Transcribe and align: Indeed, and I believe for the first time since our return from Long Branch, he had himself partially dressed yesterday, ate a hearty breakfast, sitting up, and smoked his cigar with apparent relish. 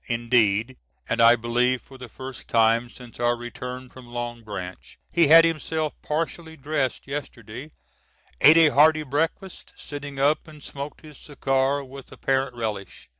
Indeed, 0.07 0.77
and 1.07 1.21
I 1.21 1.35
believe 1.35 1.79
for 1.79 1.99
the 1.99 2.09
first 2.09 2.47
time 2.47 2.89
since 2.89 3.19
our 3.19 3.35
return 3.35 3.87
from 3.87 4.07
Long 4.07 4.41
Branch, 4.41 4.97
he 5.11 5.27
had 5.27 5.45
himself 5.45 5.93
partially 6.01 6.57
dressed 6.57 7.05
yesterday, 7.05 7.71
ate 8.41 8.57
a 8.57 8.69
hearty 8.69 9.03
breakfast, 9.03 9.73
sitting 9.77 10.17
up, 10.17 10.47
and 10.47 10.63
smoked 10.63 11.01
his 11.05 11.19
cigar 11.19 11.83
with 11.83 12.11
apparent 12.11 12.55
relish. 12.55 13.09